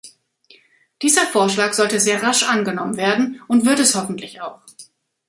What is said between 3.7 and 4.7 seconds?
es hoffentlich auch.